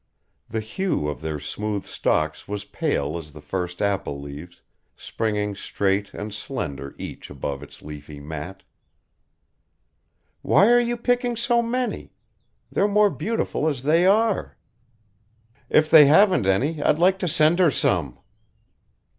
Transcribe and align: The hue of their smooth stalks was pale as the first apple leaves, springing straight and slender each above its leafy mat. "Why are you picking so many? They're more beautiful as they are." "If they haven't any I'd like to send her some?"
The 0.49 0.61
hue 0.61 1.07
of 1.07 1.21
their 1.21 1.39
smooth 1.39 1.85
stalks 1.85 2.47
was 2.47 2.65
pale 2.65 3.19
as 3.19 3.33
the 3.33 3.39
first 3.39 3.83
apple 3.83 4.19
leaves, 4.19 4.59
springing 4.95 5.53
straight 5.53 6.11
and 6.15 6.33
slender 6.33 6.95
each 6.97 7.29
above 7.29 7.61
its 7.61 7.83
leafy 7.83 8.19
mat. 8.19 8.63
"Why 10.41 10.71
are 10.71 10.79
you 10.79 10.97
picking 10.97 11.35
so 11.35 11.61
many? 11.61 12.13
They're 12.71 12.87
more 12.87 13.11
beautiful 13.11 13.67
as 13.67 13.83
they 13.83 14.07
are." 14.07 14.57
"If 15.69 15.91
they 15.91 16.05
haven't 16.07 16.47
any 16.47 16.81
I'd 16.81 16.97
like 16.97 17.19
to 17.19 17.27
send 17.27 17.59
her 17.59 17.69
some?" 17.69 18.17